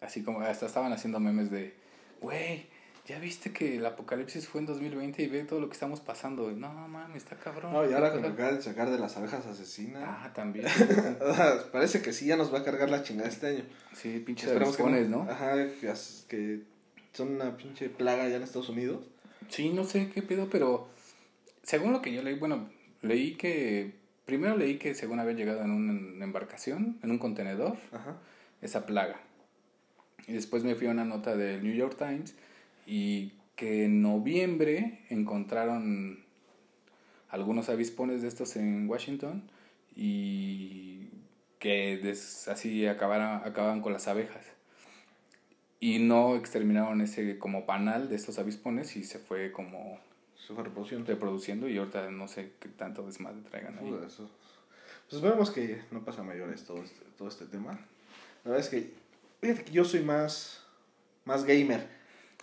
[0.00, 1.74] Así como hasta estaban haciendo memes de,
[2.20, 2.66] güey,
[3.06, 6.50] ¿ya viste que el apocalipsis fue en 2020 y ve todo lo que estamos pasando?
[6.50, 7.72] No, mames, está cabrón.
[7.72, 10.02] No, y ahora con lo que de sacar de las abejas asesinas.
[10.04, 10.66] Ah, también.
[11.72, 13.64] Parece que sí, ya nos va a cargar la chingada este año.
[13.94, 15.22] Sí, pinches avispones, ¿no?
[15.30, 15.54] Ajá,
[16.28, 16.62] que
[17.12, 19.04] son una pinche plaga allá en Estados Unidos.
[19.48, 20.88] Sí, no sé qué pedo, pero
[21.62, 22.68] según lo que yo leí, bueno,
[23.02, 23.92] leí que,
[24.24, 28.16] primero leí que según había llegado en una embarcación, en un contenedor, Ajá.
[28.62, 29.20] esa plaga.
[30.26, 32.34] Y después me fui a una nota del New York Times
[32.86, 36.24] y que en noviembre encontraron
[37.28, 39.42] algunos avispones de estos en Washington
[39.96, 41.08] y
[41.58, 44.44] que des- así acabaran, acababan con las abejas.
[45.82, 49.98] Y no exterminaron ese como panal de estos avispones y se fue como
[50.36, 51.10] Se fue reproduciendo.
[51.10, 53.90] reproduciendo y ahorita no sé qué tanto desmadre traigan ahí.
[53.90, 54.30] Joder, eso.
[55.08, 57.72] Pues esperemos que no pasa a mayores todo este, todo este tema.
[58.44, 58.92] La verdad es que,
[59.40, 60.64] fíjate que yo soy más,
[61.24, 61.80] más gamer.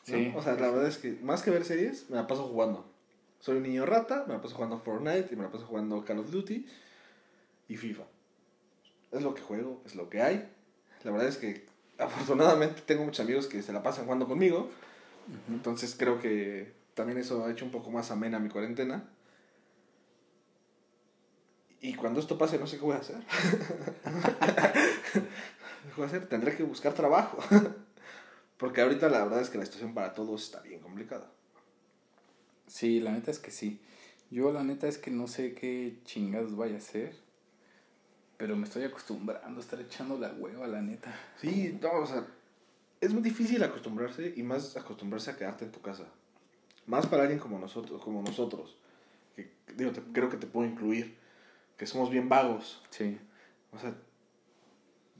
[0.08, 0.18] ¿no?
[0.18, 0.34] Sí.
[0.36, 2.92] O sea, la verdad es que más que ver series, me la paso jugando.
[3.40, 6.20] Soy un niño rata, me la paso jugando Fortnite y me la paso jugando Call
[6.20, 6.68] of Duty
[7.70, 8.04] y FIFA.
[9.14, 10.52] Es lo que juego, es lo que hay.
[11.06, 11.69] La verdad es que
[12.00, 14.70] afortunadamente tengo muchos amigos que se la pasan jugando conmigo.
[15.50, 19.10] Entonces creo que también eso ha hecho un poco más amena mi cuarentena.
[21.82, 23.18] Y cuando esto pase no sé qué voy a hacer.
[25.14, 26.28] ¿Qué voy a hacer?
[26.28, 27.38] Tendré que buscar trabajo.
[28.58, 31.32] Porque ahorita la verdad es que la situación para todos está bien complicada.
[32.68, 33.82] Sí, la neta es que sí.
[34.30, 37.16] Yo la neta es que no sé qué chingados vaya a hacer.
[38.40, 41.14] Pero me estoy acostumbrando a estar echando la hueva, la neta.
[41.42, 42.26] Sí, no, o sea,
[43.02, 46.06] es muy difícil acostumbrarse y más acostumbrarse a quedarte en tu casa.
[46.88, 48.78] Más para alguien como nosotros, como nosotros,
[49.36, 51.18] que digo, te- creo que te puedo incluir,
[51.78, 52.82] que somos bien vagos.
[52.92, 53.20] Sí.
[53.74, 53.94] O sea,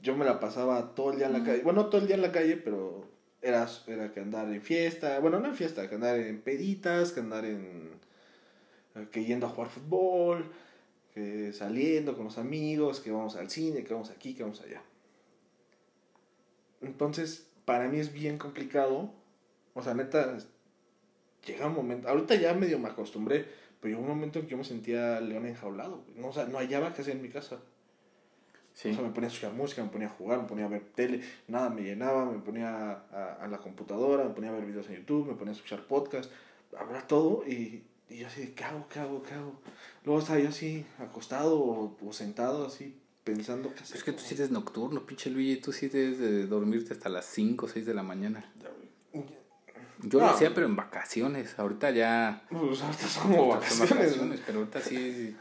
[0.02, 1.62] yo me la pasaba todo el día en la calle.
[1.62, 3.06] Bueno, no todo el día en la calle, pero
[3.42, 5.18] era, era que andar en fiesta.
[5.20, 7.90] Bueno, no en fiesta, que andar en peditas, que andar en.
[8.94, 10.50] eh, que yendo a jugar fútbol,
[11.14, 14.82] que saliendo con los amigos, que vamos al cine, que vamos aquí, que vamos allá.
[16.80, 19.12] Entonces, para mí es bien complicado.
[19.74, 20.38] O sea, neta,
[21.44, 22.08] llega un momento.
[22.08, 23.46] Ahorita ya medio me acostumbré,
[23.80, 26.04] pero llegó un momento en que yo me sentía león enjaulado.
[26.16, 27.58] No, o sea, no hallaba qué hacer en mi casa.
[28.72, 28.90] Sí.
[28.90, 30.84] O sea, me ponía a escuchar música, me ponía a jugar, me ponía a ver
[30.94, 34.88] tele, nada me llenaba, me ponía a, a la computadora, me ponía a ver videos
[34.88, 36.30] en YouTube, me ponía a escuchar podcast,
[36.78, 39.60] hablar todo y, y yo así, de, ¿qué hago, qué hago, qué hago?
[40.04, 43.96] Luego estaba yo así, acostado o, o sentado así, pensando qué hacer.
[43.96, 45.60] Es que tú sí eres nocturno, pinche Luigi.
[45.60, 48.52] Tú sí debes de dormirte hasta las 5 o 6 de la mañana.
[50.02, 51.58] Yo lo hacía, pero en vacaciones.
[51.58, 52.42] Ahorita ya...
[52.50, 54.16] Pues ahorita son como vacaciones.
[54.44, 55.36] pero ahorita sí...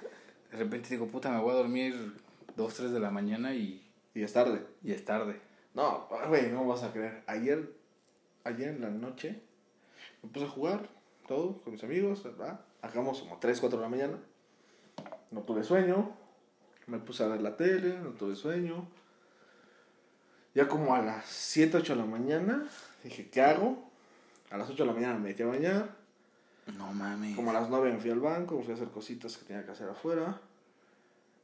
[0.51, 2.13] De repente digo, puta, me voy a dormir
[2.55, 4.65] 2, 3 de la mañana y, Y es tarde.
[4.83, 5.39] y es tarde.
[5.73, 7.23] No, güey, no vas a creer.
[7.27, 7.71] Ayer,
[8.43, 9.41] ayer en la noche,
[10.21, 10.89] me puse a jugar
[11.29, 12.59] todo con mis amigos, ¿verdad?
[12.81, 14.17] Acabamos como 3, 4 de la mañana.
[15.29, 16.11] No tuve sueño.
[16.87, 18.87] Me puse a ver la tele, no tuve sueño.
[20.55, 22.67] Ya como a las 7, 8 de la mañana,
[23.03, 23.77] dije, ¿qué hago?
[24.49, 25.95] A las 8 de la mañana me metí a bañar.
[26.75, 27.35] No mames.
[27.35, 29.63] Como a las 9 me fui al banco, me fui a hacer cositas que tenía
[29.63, 30.41] que hacer afuera.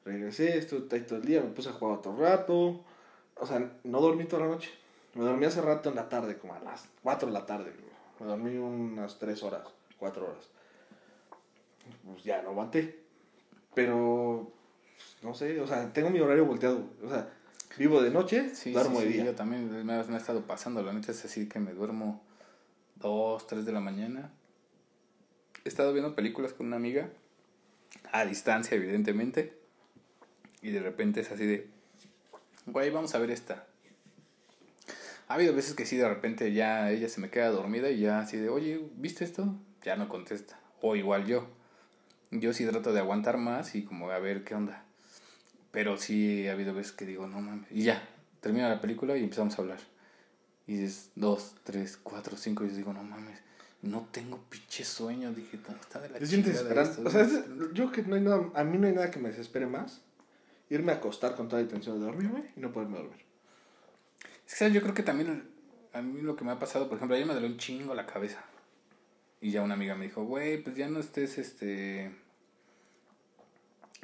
[0.03, 2.83] Regresé, estuve ahí todo el día, me puse a jugar otro rato.
[3.35, 4.71] O sea, no dormí toda la noche.
[5.13, 7.71] Me dormí hace rato en la tarde, como a las 4 de la tarde.
[8.19, 10.49] Me dormí unas 3 horas, 4 horas.
[12.05, 13.03] Pues ya no aguanté.
[13.73, 14.51] Pero,
[15.21, 16.83] no sé, o sea, tengo mi horario volteado.
[17.03, 17.29] O sea,
[17.77, 19.25] vivo de noche, Sí, duermo sí, de sí, día.
[19.25, 20.81] yo también me ha, me ha estado pasando.
[20.81, 22.23] La neta es así que me duermo
[22.95, 24.31] 2, 3 de la mañana.
[25.65, 27.09] He estado viendo películas con una amiga,
[28.11, 29.57] a distancia, evidentemente.
[30.61, 31.69] Y de repente es así de,
[32.65, 33.67] güey, vamos a ver esta.
[35.35, 38.19] Ha habido veces que sí, de repente ya ella se me queda dormida y ya
[38.19, 39.53] así de, oye, ¿viste esto?
[39.83, 40.57] Ya no contesta.
[40.79, 41.45] O igual yo.
[42.31, 44.85] Yo sí trato de aguantar más y como a ver qué onda.
[45.71, 47.69] Pero sí ha habido veces que digo, no mames.
[47.69, 48.01] Y ya,
[48.39, 49.79] termina la película y empezamos a hablar.
[50.67, 52.63] Y dices, dos, tres, cuatro, cinco.
[52.63, 53.37] Y yo digo, no mames,
[53.81, 55.33] no tengo pinche sueño.
[55.33, 57.09] Dije, ¿cómo está de la Te sientes chingada esperando.
[57.09, 59.19] esto?" O sea, es- yo que no hay nada, a mí no hay nada que
[59.19, 59.99] me desespere más.
[60.69, 63.24] Irme a acostar con toda la intención de dormirme y no poderme dormir.
[64.45, 64.73] Es que, ¿sabes?
[64.73, 65.43] yo creo que también
[65.93, 68.05] a mí lo que me ha pasado, por ejemplo, ayer me dolió un chingo la
[68.05, 68.43] cabeza.
[69.41, 72.11] Y ya una amiga me dijo, güey, pues ya no estés este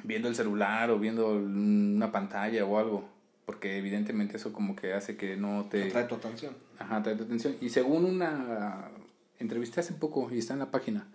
[0.04, 3.08] viendo el celular o viendo una pantalla o algo.
[3.44, 5.88] Porque evidentemente eso como que hace que no te...
[5.88, 6.56] Atrae tu atención.
[6.78, 7.56] Ajá, trae tu atención.
[7.60, 8.90] Y según una
[9.38, 11.08] entrevisté hace poco y está en la página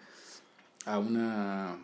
[0.86, 1.78] a una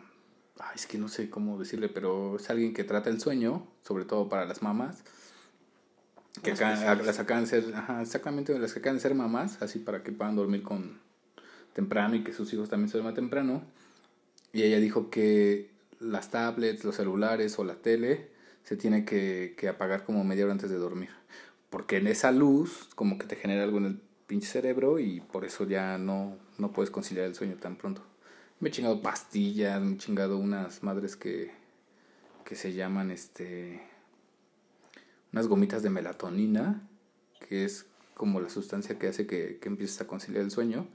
[0.58, 4.04] ay, es que no sé cómo decirle, pero es alguien que trata el sueño, sobre
[4.04, 5.02] todo para las mamás
[6.42, 7.06] que especiales.
[7.06, 10.12] las acaban de ser, ajá, exactamente las que acaban de ser mamás, así para que
[10.12, 10.98] puedan dormir con
[11.72, 13.62] temprano y que sus hijos también se duerman temprano.
[14.52, 15.70] Y ella dijo que
[16.00, 18.28] las tablets, los celulares o la tele
[18.62, 21.10] se tiene que, que apagar como media hora antes de dormir.
[21.70, 25.44] Porque en esa luz como que te genera algo en el pinche cerebro y por
[25.44, 28.02] eso ya no, no puedes conciliar el sueño tan pronto.
[28.60, 31.50] Me he chingado pastillas, me he chingado unas madres que,
[32.44, 33.82] que se llaman este
[35.34, 36.88] unas gomitas de melatonina,
[37.48, 40.86] que es como la sustancia que hace que, que empieces a conciliar el sueño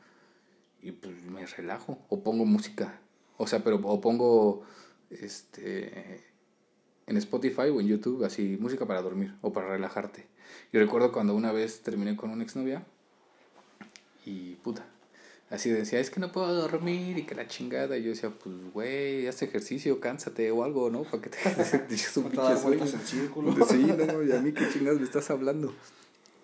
[0.82, 3.02] y pues me relajo o pongo música.
[3.36, 4.63] O sea, pero o pongo
[5.10, 6.23] este
[7.06, 10.25] en Spotify o en YouTube así música para dormir o para relajarte.
[10.71, 12.86] Yo recuerdo cuando una vez terminé con una exnovia
[14.25, 14.86] y puta,
[15.49, 17.97] así decía, es que no puedo dormir y que la chingada.
[17.97, 21.03] Y yo decía, pues güey, haz ejercicio, cánsate o algo, ¿no?
[21.03, 21.38] Para que te
[21.89, 23.55] dejes un vueltas en círculo.
[23.69, 25.73] Sí, no, y a mí qué chingados me estás hablando.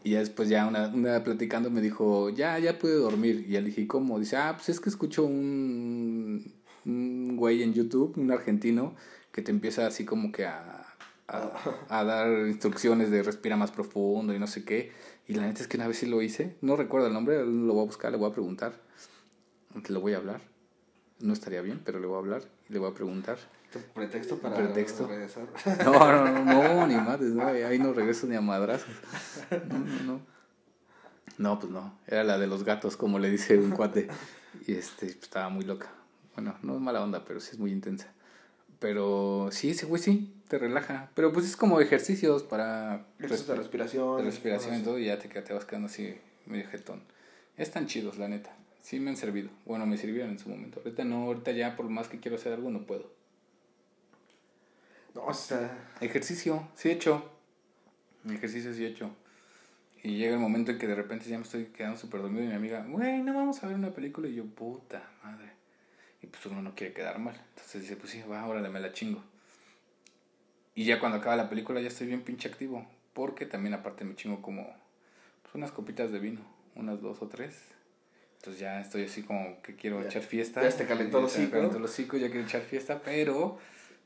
[0.03, 3.45] Y ya después ya una, una platicando me dijo, ya, ya pude dormir.
[3.49, 4.19] Y dije, ¿cómo?
[4.19, 6.53] Dice, ah, pues es que escucho un,
[6.85, 8.95] un güey en YouTube, un argentino,
[9.31, 10.85] que te empieza así como que a,
[11.27, 11.51] a,
[11.89, 14.91] a dar instrucciones de respira más profundo y no sé qué.
[15.27, 16.55] Y la neta es que una vez sí lo hice.
[16.61, 18.84] No recuerdo el nombre, lo voy a buscar, le voy a preguntar.
[19.75, 20.41] Aunque le voy a hablar.
[21.19, 23.37] No estaría bien, pero le voy a hablar y le voy a preguntar.
[23.93, 25.07] Pretexto para Pretexto.
[25.07, 25.47] regresar.
[25.83, 28.87] No, no, no, no, ni madres, no, ahí no regreso ni a madrazos.
[29.69, 30.19] No, no, no.
[31.37, 34.07] No, pues no, era la de los gatos, como le dice un cuate.
[34.65, 35.89] Y este, pues, estaba muy loca.
[36.35, 38.07] Bueno, no es mala onda, pero sí es muy intensa.
[38.79, 41.09] Pero sí, ese güey sí, te relaja.
[41.13, 44.17] Pero pues es como ejercicios para Ejercicios de respiración.
[44.17, 47.01] de respiración y todo, y ya te, te vas quedando así medio jetón.
[47.57, 48.55] Están chidos, la neta.
[48.85, 49.49] Sí me han servido.
[49.65, 50.79] Bueno, me sirvieron en su momento.
[50.79, 53.11] Ahorita no, ahorita ya por más que quiero hacer algo no puedo.
[55.15, 57.27] No, o sea, Ejercicio, sí he hecho.
[58.29, 59.09] Ejercicio sí he hecho.
[60.03, 62.47] Y llega el momento en que de repente ya me estoy quedando súper dormido y
[62.47, 64.27] mi amiga, güey, no vamos a ver una película.
[64.27, 65.49] Y yo, puta madre.
[66.21, 67.41] Y pues uno no quiere quedar mal.
[67.55, 69.23] Entonces dice, pues sí, va, órale, me la chingo.
[70.75, 72.85] Y ya cuando acaba la película ya estoy bien pinche activo.
[73.13, 74.61] Porque también aparte me chingo como
[75.41, 76.41] pues, unas copitas de vino.
[76.75, 77.74] Unas dos o tres.
[78.45, 80.61] Entonces ya estoy así como que quiero Ya- echar fiesta.
[80.61, 81.51] ya te calentó me hocico.
[81.51, 83.01] calentó el hocico, ya quiero echar fiesta.
[83.03, 83.57] Pero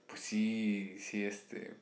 [0.07, 1.75] pues sí, sí, este...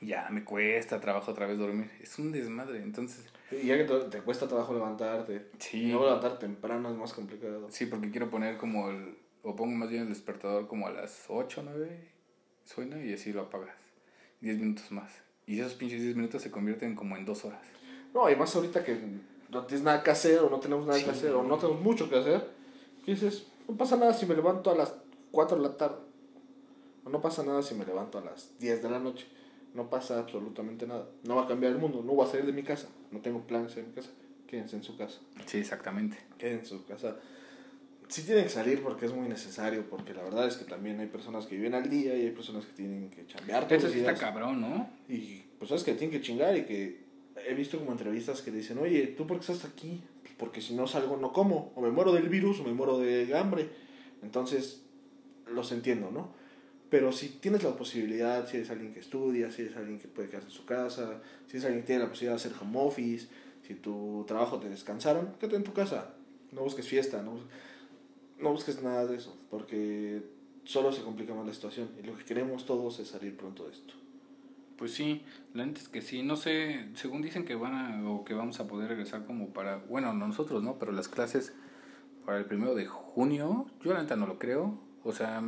[0.00, 1.90] Ya me cuesta trabajo otra vez dormir.
[2.02, 2.78] Es un desmadre.
[2.82, 5.50] Entonces, y ya que te, te cuesta trabajo levantarte.
[5.58, 5.88] Sí.
[5.88, 7.68] Luego levantar temprano es más complicado.
[7.70, 9.18] sí, porque quiero poner como el...
[9.42, 12.08] O pongo más bien el despertador como a las 8 o 9.
[12.64, 13.76] Suena y así lo apagas.
[14.40, 15.12] 10 minutos más.
[15.46, 17.60] Y esos pinches 10 minutos se convierten como en 2 horas.
[18.14, 18.96] No, y más ahorita que
[19.54, 21.04] no tienes nada que hacer o no tenemos nada Sí.
[21.04, 22.46] que hacer o no tenemos mucho que hacer.
[23.04, 24.94] Que dices, no pasa nada si me levanto a las
[25.30, 25.96] 4 de la tarde.
[27.04, 29.26] O no pasa nada si me levanto a las 10 de la noche.
[29.74, 31.06] No pasa absolutamente nada.
[31.24, 32.02] No va a cambiar el mundo.
[32.04, 32.88] No voy a salir de mi casa.
[33.10, 34.10] No tengo planes en mi casa.
[34.46, 35.18] Quédense en su casa.
[35.46, 36.16] Sí, exactamente.
[36.38, 37.16] Quédense en su casa.
[38.08, 39.84] Sí tienen que salir porque es muy necesario.
[39.90, 42.64] Porque la verdad es que también hay personas que viven al día y hay personas
[42.66, 44.88] que tienen que chambear Eso sí está cabrón, ¿no?
[45.08, 47.03] Y pues sabes que tienen que chingar y que
[47.46, 50.02] he visto como entrevistas que dicen, oye, ¿tú por qué estás aquí?
[50.22, 52.98] Pues porque si no salgo no como, o me muero del virus o me muero
[52.98, 53.68] de hambre.
[54.22, 54.82] Entonces,
[55.52, 56.32] los entiendo, ¿no?
[56.90, 60.28] Pero si tienes la posibilidad, si eres alguien que estudia, si eres alguien que puede
[60.28, 63.28] quedarse en su casa, si eres alguien que tiene la posibilidad de hacer home office,
[63.66, 66.14] si tu trabajo te descansaron, quédate en tu casa.
[66.52, 67.40] No busques fiesta, no,
[68.38, 70.22] no busques nada de eso, porque
[70.64, 71.88] solo se complica más la situación.
[72.00, 73.94] Y lo que queremos todos es salir pronto de esto.
[74.76, 78.24] Pues sí, la neta es que sí, no sé, según dicen que van a, o
[78.24, 80.78] que vamos a poder regresar como para, bueno, no nosotros, ¿no?
[80.78, 81.54] Pero las clases
[82.26, 85.42] para el primero de junio, yo la neta no lo creo, o sea,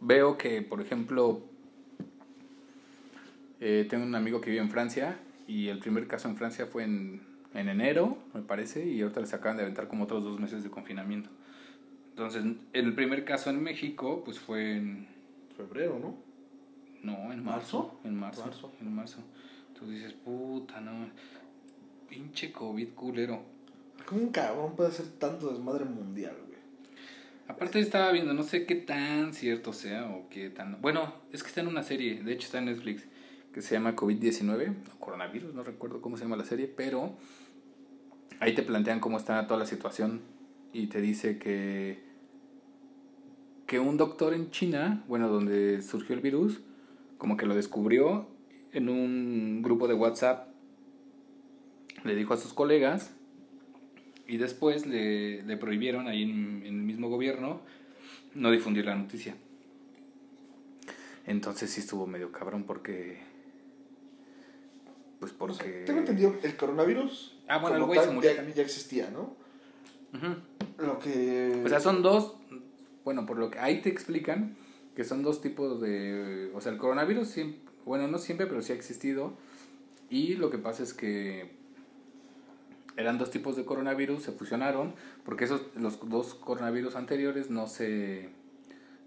[0.00, 1.40] veo que, por ejemplo,
[3.60, 6.84] eh, tengo un amigo que vive en Francia y el primer caso en Francia fue
[6.84, 10.62] en en enero, me parece, y ahorita les acaban de aventar como otros dos meses
[10.62, 11.30] de confinamiento.
[12.10, 15.12] Entonces, el primer caso en México, pues fue en...
[15.56, 16.16] Febrero, ¿no?
[17.02, 17.98] No, en marzo.
[18.04, 18.72] En marzo.
[18.80, 19.18] En marzo.
[19.68, 21.08] Entonces dices, puta, no.
[22.08, 23.42] Pinche COVID culero.
[24.06, 26.58] ¿Cómo un cabrón puede hacer tanto desmadre mundial, güey?
[27.48, 30.80] Aparte estaba viendo, no sé qué tan cierto sea o qué tan...
[30.80, 33.04] Bueno, es que está en una serie, de hecho está en Netflix,
[33.52, 37.14] que se llama COVID-19, o coronavirus, no recuerdo cómo se llama la serie, pero
[38.40, 40.22] ahí te plantean cómo está toda la situación
[40.72, 42.02] y te dice que,
[43.66, 46.62] que un doctor en China, bueno, donde surgió el virus,
[47.22, 48.26] como que lo descubrió
[48.72, 50.48] en un grupo de WhatsApp,
[52.02, 53.12] le dijo a sus colegas
[54.26, 57.60] y después le, le prohibieron ahí en, en, el mismo gobierno
[58.34, 59.36] no difundir la noticia.
[61.24, 63.20] Entonces sí estuvo medio cabrón porque...
[65.20, 65.54] Pues porque...
[65.54, 67.38] O sea, tengo entendido, el coronavirus...
[67.46, 69.36] Ah, bueno, el güey se murió ya, existía, ¿no?
[70.76, 71.62] Lo que...
[71.64, 72.34] O sea, son dos,
[73.04, 74.56] bueno, por lo que ahí te explican
[74.94, 78.72] que son dos tipos de, o sea, el coronavirus siempre, bueno, no siempre, pero sí
[78.72, 79.34] ha existido
[80.10, 81.50] y lo que pasa es que
[82.96, 88.30] eran dos tipos de coronavirus, se fusionaron porque esos los dos coronavirus anteriores no se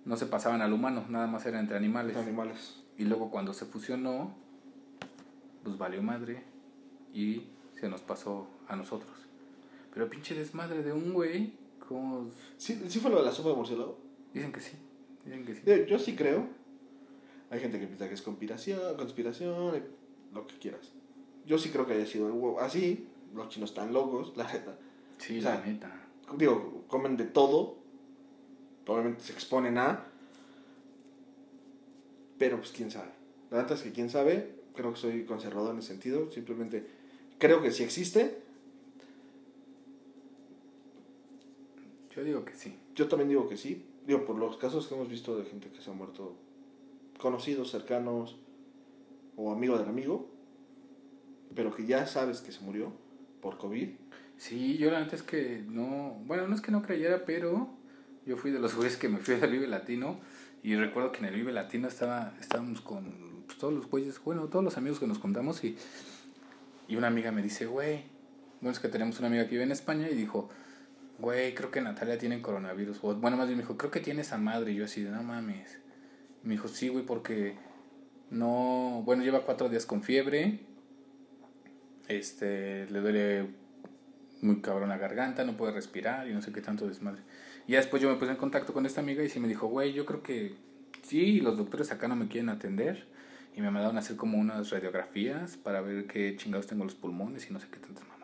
[0.05, 2.15] no se pasaban al humano, nada más eran entre animales.
[2.15, 2.83] Animales.
[2.97, 4.35] Y luego cuando se fusionó
[5.63, 6.43] pues valió madre
[7.13, 7.47] y
[7.79, 9.11] se nos pasó a nosotros.
[9.93, 11.53] Pero pinche desmadre de un güey,
[11.87, 13.97] como ¿Sí, ¿Sí fue lo de la sopa de murciélago?
[14.33, 14.77] dicen que sí.
[15.25, 15.61] Que sí.
[15.65, 16.47] Yo, yo sí creo.
[17.49, 19.83] Hay gente que piensa que es conspiración, conspiración,
[20.33, 20.91] lo que quieras.
[21.45, 22.59] Yo sí creo que haya sido.
[22.59, 24.77] Así, los chinos están locos, la neta.
[25.17, 26.07] Sí, O sea, la neta.
[26.37, 27.77] Digo, comen de todo.
[28.87, 30.05] Obviamente se exponen a.
[32.37, 33.11] Pero pues quién sabe.
[33.51, 34.55] La neta es que quién sabe.
[34.75, 36.31] Creo que soy conservador en ese sentido.
[36.31, 36.85] Simplemente
[37.39, 38.41] creo que sí existe.
[42.15, 42.77] Yo digo que sí.
[42.95, 43.85] Yo también digo que sí.
[44.05, 46.35] Digo, por los casos que hemos visto de gente que se ha muerto,
[47.19, 48.37] conocidos, cercanos
[49.35, 50.29] o amigo del amigo,
[51.55, 52.91] pero que ya sabes que se murió
[53.41, 53.89] por COVID.
[54.37, 57.69] Sí, yo la neta es que no, bueno, no es que no creyera, pero
[58.25, 60.19] yo fui de los güeyes que me fui al Vive Latino
[60.61, 64.47] y recuerdo que en el Vive Latino estaba, estábamos con pues, todos los güeyes, bueno,
[64.47, 65.77] todos los amigos que nos contamos y,
[66.87, 68.03] y una amiga me dice, güey,
[68.61, 70.49] bueno, es que tenemos una amiga que vive en España y dijo,
[71.19, 73.01] güey, creo que Natalia tiene coronavirus.
[73.01, 74.71] Bueno, más bien me dijo, creo que tiene esa madre.
[74.71, 75.79] Y yo así de, no mames.
[76.43, 77.55] Me dijo, sí, güey, porque
[78.29, 80.59] no, bueno, lleva cuatro días con fiebre.
[82.07, 83.49] Este, le duele
[84.41, 87.23] muy cabrón la garganta, no puede respirar y no sé qué tanto desmadre.
[87.67, 89.67] Y ya después yo me puse en contacto con esta amiga y sí me dijo,
[89.67, 90.55] güey, yo creo que
[91.01, 93.07] sí, los doctores acá no me quieren atender.
[93.55, 97.49] Y me mandaron a hacer como unas radiografías para ver qué chingados tengo los pulmones
[97.49, 98.14] y no sé qué tantas mamadas.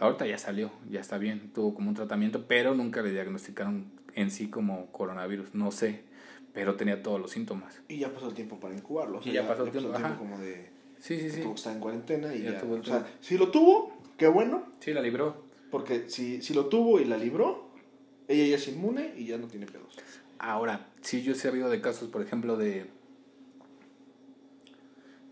[0.00, 4.30] Ahorita ya salió, ya está bien, tuvo como un tratamiento, pero nunca le diagnosticaron en
[4.30, 6.02] sí como coronavirus, no sé,
[6.52, 7.80] pero tenía todos los síntomas.
[7.88, 9.18] Y ya pasó el tiempo para incubarlo.
[9.18, 10.16] o sea, Y ya pasó el tiempo, ajá.
[10.16, 11.40] como de Sí, sí, sí.
[11.42, 12.60] tuvo que estar en cuarentena y Ya ya.
[12.60, 15.44] tuvo el o sea, si lo tuvo, qué bueno, Sí, la libró.
[15.70, 17.70] porque si, si lo tuvo y la libró,
[18.26, 19.96] ella ya es inmune y ya no tiene pedos.
[20.38, 22.86] Ahora, sí, yo sí he habido de casos, por ejemplo, de.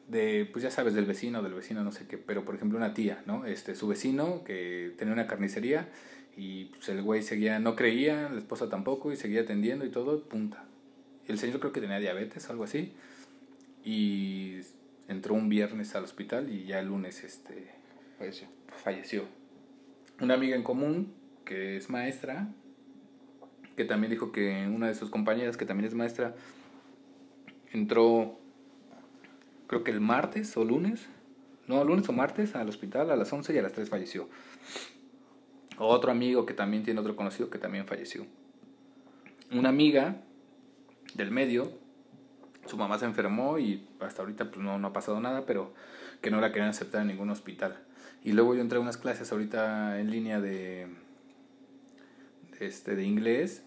[0.08, 2.94] De, pues ya sabes, del vecino, del vecino, no sé qué, pero por ejemplo, una
[2.94, 3.46] tía, ¿no?
[3.46, 5.88] Este, su vecino que tenía una carnicería
[6.36, 10.24] y pues el güey seguía, no creía, la esposa tampoco, y seguía atendiendo y todo,
[10.24, 10.64] punta.
[11.26, 12.92] El señor creo que tenía diabetes, algo así,
[13.84, 14.60] y
[15.08, 17.70] entró un viernes al hospital y ya el lunes, este,
[18.18, 18.48] Falleció.
[18.82, 19.24] falleció.
[20.20, 21.12] Una amiga en común,
[21.44, 22.48] que es maestra,
[23.76, 26.34] que también dijo que una de sus compañeras, que también es maestra,
[27.72, 28.37] entró,
[29.68, 31.06] creo que el martes o lunes,
[31.68, 34.28] no, lunes o martes al hospital a las 11 y a las 3 falleció.
[35.78, 38.26] Otro amigo que también tiene otro conocido que también falleció.
[39.52, 40.16] Una amiga
[41.14, 41.70] del medio,
[42.66, 45.72] su mamá se enfermó y hasta ahorita pues no, no ha pasado nada, pero
[46.20, 47.78] que no la querían aceptar en ningún hospital.
[48.24, 50.88] Y luego yo entré a unas clases ahorita en línea de,
[52.58, 53.62] de, este, de inglés.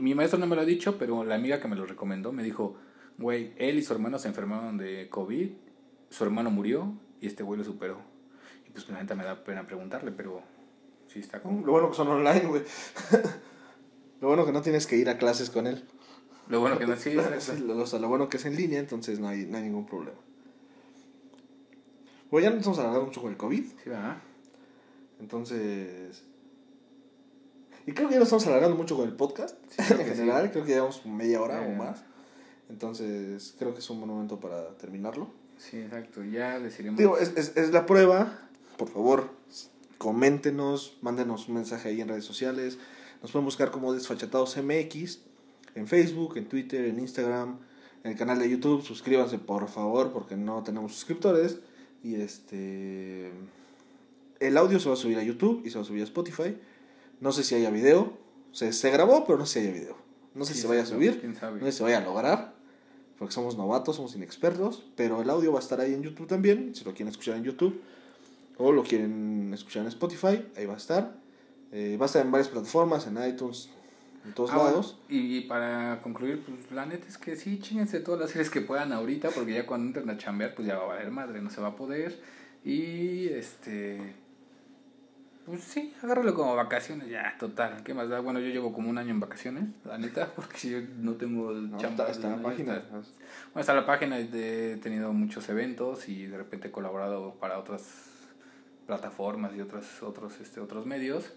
[0.00, 2.42] Mi maestro no me lo ha dicho, pero la amiga que me lo recomendó me
[2.42, 2.76] dijo,
[3.20, 5.50] güey, él y su hermano se enfermaron de COVID,
[6.08, 7.98] su hermano murió y este güey lo superó.
[8.66, 10.42] Y pues la neta me da pena preguntarle, pero
[11.06, 11.64] sí está como...
[11.64, 12.62] Lo bueno que son online, güey.
[14.20, 15.84] lo bueno que no tienes que ir a clases con él.
[16.48, 18.80] Lo bueno que no sí, Sí, lo, o sea, lo bueno que es en línea,
[18.80, 20.18] entonces no hay, no hay ningún problema.
[22.30, 24.16] Bueno, ya no estamos hablando mucho con el COVID, Sí, ¿verdad?
[25.20, 26.24] entonces...
[27.86, 30.64] Y creo que ya no estamos alargando mucho con el podcast, Sí, en general, creo
[30.64, 32.04] que llevamos media hora o más.
[32.70, 35.28] Entonces, creo que es un buen momento para terminarlo.
[35.58, 36.24] Sí, exacto.
[36.24, 36.98] Ya les iremos...
[36.98, 38.48] Digo, es, es, es la prueba
[38.80, 39.28] por favor,
[39.98, 42.78] coméntenos, mándenos un mensaje ahí en redes sociales.
[43.20, 45.18] Nos pueden buscar como Desfachatados MX
[45.74, 47.58] en Facebook, en Twitter, en Instagram,
[48.02, 48.82] en el canal de YouTube.
[48.82, 51.58] Suscríbanse por favor porque no tenemos suscriptores.
[52.02, 53.30] Y este...
[54.40, 56.56] El audio se va a subir a YouTube y se va a subir a Spotify.
[57.20, 58.16] No sé si haya video.
[58.52, 59.96] Se, se grabó, pero no sé si haya video.
[60.34, 61.20] No sé si se vaya a subir.
[61.22, 62.49] No sé si se vaya a lograr.
[63.20, 64.82] Porque somos novatos, somos inexpertos.
[64.96, 66.74] Pero el audio va a estar ahí en YouTube también.
[66.74, 67.80] Si lo quieren escuchar en YouTube.
[68.58, 70.44] O lo quieren escuchar en Spotify.
[70.56, 71.14] Ahí va a estar.
[71.70, 73.06] Eh, va a estar en varias plataformas.
[73.06, 73.68] En iTunes.
[74.24, 74.98] En todos Ah, lados.
[75.08, 78.92] y para concluir, pues la neta es que sí, chingense todas las series que puedan
[78.92, 81.60] ahorita, porque ya cuando entren a chambear, pues ya va a valer madre, no se
[81.62, 82.20] va a poder.
[82.62, 83.98] Y este.
[85.50, 87.82] Pues sí, agárralo como vacaciones, ya, total.
[87.82, 88.20] ¿Qué más da?
[88.20, 91.76] Bueno, yo llevo como un año en vacaciones, la neta, porque yo no tengo No,
[91.78, 92.04] chamba.
[92.08, 92.76] está, está la página.
[92.76, 97.58] Está- Bueno, está la página, he tenido muchos eventos y de repente he colaborado para
[97.58, 97.82] otras
[98.86, 101.32] plataformas y otros, otros, este, otros medios.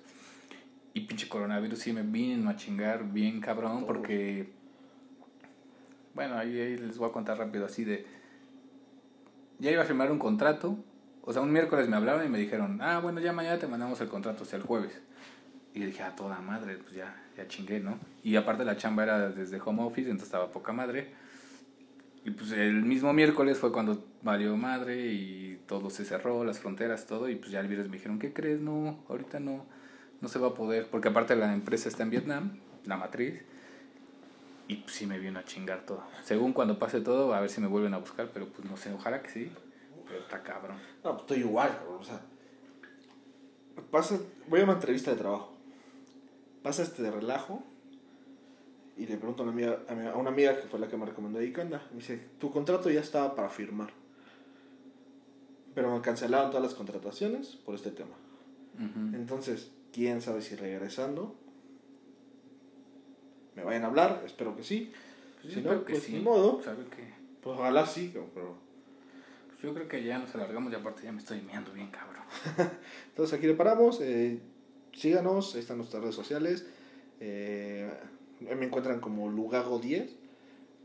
[0.93, 3.88] Y pinche coronavirus sí me vino a chingar bien cabrón Todo.
[3.88, 4.51] porque...
[6.14, 8.05] Bueno, ahí, ahí les voy a contar rápido así de...
[9.57, 10.78] Ya iba a firmar un contrato.
[11.26, 14.00] O sea, un miércoles me hablaron y me dijeron, ah, bueno, ya mañana te mandamos
[14.02, 15.02] el contrato, o sea, el jueves.
[15.74, 17.98] Y dije, ah, toda madre, pues ya, ya chingué, ¿no?
[18.24, 21.14] Y aparte la chamba era desde home office, entonces estaba poca madre.
[22.26, 27.06] Y pues el mismo miércoles fue cuando valió madre y todo se cerró, las fronteras,
[27.06, 27.30] todo.
[27.30, 28.60] Y pues ya el viernes me dijeron, ¿qué crees?
[28.60, 29.66] No, ahorita no,
[30.22, 30.88] no se va a poder.
[30.90, 33.42] Porque aparte la empresa está en Vietnam, la matriz.
[34.68, 36.04] Y pues sí me vino a chingar todo.
[36.24, 38.94] Según cuando pase todo, a ver si me vuelven a buscar, pero pues no sé,
[38.94, 39.52] ojalá que sí.
[40.22, 40.78] Está cabrón.
[41.03, 41.97] No, pues estoy igual, cabrón.
[42.01, 42.22] O sea,
[43.91, 45.53] pasa, voy a una entrevista de trabajo.
[46.61, 47.64] Pasa este de relajo
[48.97, 50.95] y le pregunto a una amiga, a, mi- a una amiga que fue la que
[50.97, 51.86] me recomendó ahí, ¿qué onda?
[51.91, 53.91] Me dice, tu contrato ya estaba para firmar.
[55.76, 58.16] Pero me cancelaron todas las contrataciones por este tema.
[59.14, 61.36] Entonces, quién sabe si regresando
[63.55, 64.91] me vayan a hablar, espero que sí.
[65.41, 66.14] Pues si no, que pues sí.
[66.14, 66.59] ni modo.
[66.59, 67.14] Que...
[67.41, 68.55] Pues ojalá sí, pero...
[69.64, 72.24] yo creo que ya nos alargamos y aparte ya me estoy meando bien, cabrón.
[73.09, 73.99] Entonces aquí le paramos.
[74.01, 74.39] eh,
[74.93, 76.66] síganos, ahí están nuestras redes sociales.
[77.20, 77.91] eh,
[78.41, 80.09] me encuentran como Lugago10.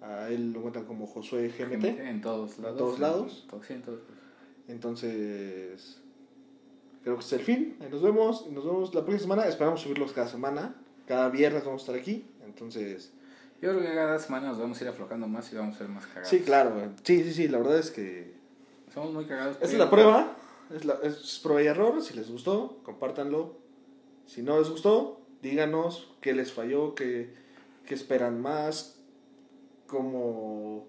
[0.00, 1.84] A él lo encuentran como Josué GMT.
[1.84, 2.78] En todos lados.
[2.78, 3.46] todos lados?
[3.52, 4.14] En, sí, en todos lados.
[4.68, 6.00] Entonces,
[7.02, 7.76] creo que es el fin.
[7.90, 8.46] Nos vemos.
[8.48, 9.48] Nos vemos la próxima semana.
[9.48, 10.76] Esperamos subirlos cada semana.
[11.06, 12.26] Cada viernes vamos a estar aquí.
[12.44, 13.12] Entonces,
[13.60, 15.88] Yo creo que cada semana nos vamos a ir aflojando más y vamos a ser
[15.88, 16.28] más cagados.
[16.28, 16.92] sí, claro.
[17.02, 17.48] Sí, sí, sí.
[17.48, 18.37] La verdad es que
[18.92, 19.56] Somos muy cagados.
[19.56, 20.36] esta es la prueba.
[20.74, 22.02] Es, la, es prueba y error.
[22.02, 23.56] Si les gustó, compártanlo.
[24.26, 27.34] Si no les gustó, díganos qué les falló, qué,
[27.86, 28.96] qué esperan más.
[29.86, 30.86] Como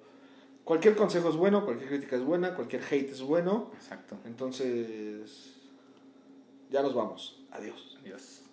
[0.66, 3.72] cualquier consejo es bueno, cualquier crítica es buena, cualquier hate es bueno.
[3.76, 4.18] Exacto.
[4.26, 5.56] Entonces,
[6.70, 7.42] ya nos vamos.
[7.52, 7.98] Adiós.
[8.02, 8.49] Adiós.